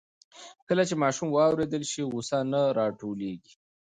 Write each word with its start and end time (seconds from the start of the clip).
کله 0.67 0.83
چې 0.89 0.95
ماشوم 1.03 1.29
واورېدل 1.31 1.83
شي, 1.91 2.01
غوسه 2.11 2.37
نه 2.51 2.61
راټولېږي. 2.77 3.53